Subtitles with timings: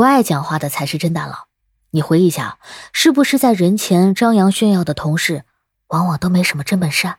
[0.00, 1.48] 不爱讲话的才是真大佬。
[1.90, 2.58] 你回忆一下，
[2.90, 5.44] 是不是在人前张扬炫耀的同事，
[5.88, 7.16] 往往都没什么真本事？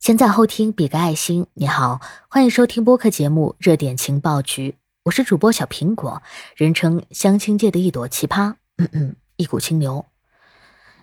[0.00, 1.46] 先在后听，比个爱心。
[1.54, 4.70] 你好，欢迎收听播客节目《热点情报局》，
[5.04, 6.20] 我是主播小苹果，
[6.56, 10.06] 人称相亲界的一朵奇葩，嗯嗯，一股清流。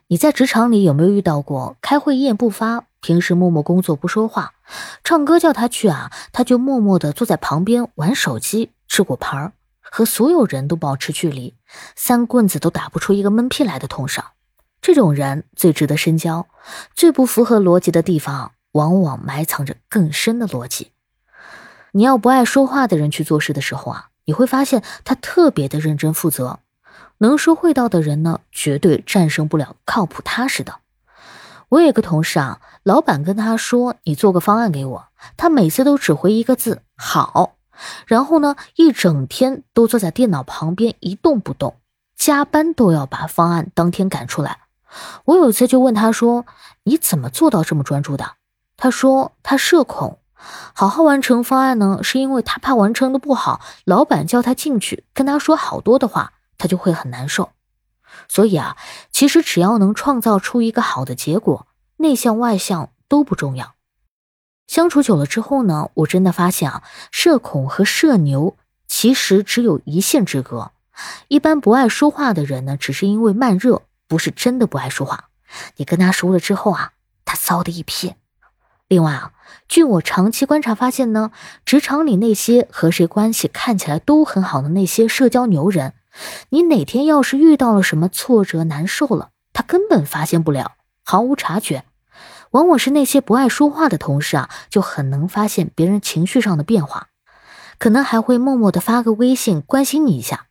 [0.07, 4.55] 你在职场里有没有遇到过开会一言不发，平时默默工作不说话，
[5.02, 9.54] 唱歌叫他去啊，他就默默的坐在旁边玩手机、吃果盘儿？
[9.96, 11.54] 和所有人都保持距离，
[11.96, 14.24] 三棍子都打不出一个闷屁来的同事，
[14.82, 16.47] 这种人最值得深交。
[16.96, 20.93] 最不符合逻辑的地方，往往埋藏着更深的逻辑。
[21.92, 26.61] 你要不爱说话的人去做事的时候啊，你会发现他特别的认真负责。
[27.19, 30.80] 能说会道的人呢，绝对战胜不了靠谱踏实的。
[31.69, 35.05] 我有个同事啊，老板跟他说：“你做个方案给我。”
[35.38, 37.58] 他每次都只回一个字：“好。”
[38.05, 41.78] 然后呢，一整天都坐在电脑旁边一动不动，
[42.16, 44.59] 加班都要把方案当天赶出来。
[45.25, 46.45] 我有一次就问他说
[46.83, 48.33] ：“你怎么做到这么专注的？”
[48.77, 50.19] 他说：“他社恐，
[50.73, 57.49] 好好完成方案呢，是因为他怕完成的不好，老板叫他进去跟他说好多的话，他就会很难受。
[58.27, 58.77] 所以啊，
[59.11, 61.65] 其实只要能创造出一个好的结果，
[61.97, 63.73] 内向外向都不重要。”
[64.67, 68.56] 相处久了之后呢，我真的发现啊，社恐和社牛
[68.88, 70.72] 其实只有一线之隔。
[71.28, 75.30] 一般不爱说话的人呢，只是因为慢热，不是真的不爱说话。
[75.78, 76.94] 你跟他熟了之后啊，
[77.25, 78.14] 他骚的一批。
[78.88, 79.31] 另外啊，
[79.67, 81.31] 据我长期观察发现呢，
[81.66, 85.94] 职场里那些和谁关系看起来都很好的那些社交牛人，
[86.50, 91.83] 你哪天要是遇到了什么挫折难受了，他根本发现不了，毫无察觉。
[92.53, 97.07] 往往是那些不爱说话的同事啊，就很能发现别人情绪上的变化，
[97.79, 100.45] 可能还会默默的发个微信关心你一下。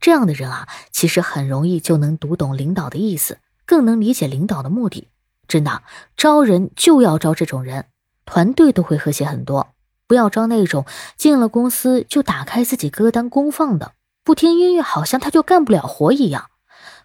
[0.00, 5.08] 这样的人啊，其实很容易就能读懂领导的意思，更能理解领导的目的。
[5.48, 5.82] 真的，
[6.16, 7.86] 招人就要招这种人，
[8.24, 9.74] 团队都会和谐很多。
[10.06, 16.46] 不要招那种进了公司就打开自己歌单公放的，不听音乐好像他就干不了活一样。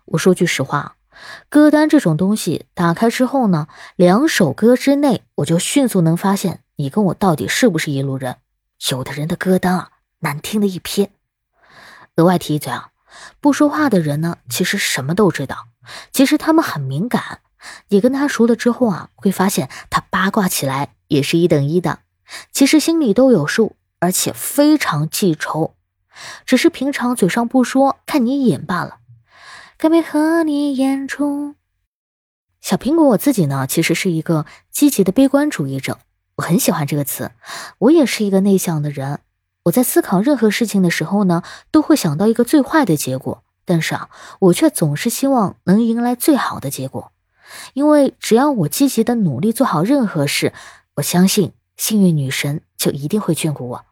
[0.05, 0.97] 我说句实话。
[1.50, 8.38] 歌单这种东西打开之后呢，两首歌之内我就迅速能发现你跟我到底是不是一路人。
[8.91, 11.09] 有的人的歌单啊，难听的一批。
[12.18, 12.90] 额外提一嘴啊，
[13.40, 15.68] 不说话的人呢，其实什么都知道。
[16.12, 17.40] 其实他们很敏感，
[17.90, 22.00] 你跟他熟了之后啊，会发现他八卦起来也是一等一的。
[22.52, 25.75] 其实心里都有数，而且非常记仇，
[26.46, 28.97] 只是平常嘴上不说，看你一眼罢了。
[29.78, 31.56] 该没和你眼中。
[32.62, 36.00] 小苹果，我自己呢，其实是一个积极的悲观主义者，
[36.38, 37.31] 我很喜欢这个词。
[37.78, 39.19] 我也是一个内向的人，
[39.64, 44.09] 我在思考任何事情的时候呢，都会想到一个最坏的结果，但是啊，
[44.40, 47.12] 我却总是希望能迎来最好的结果，
[47.74, 50.53] 因为只要我积极的努力做好任何事，
[50.96, 53.85] 我相信幸运女神就一定会眷顾我。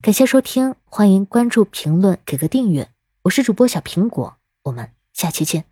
[0.00, 2.88] 感谢收听，欢迎关注、评论、给个订阅，
[3.22, 4.90] 我是主播小苹果，我们。
[5.12, 5.71] 下期见。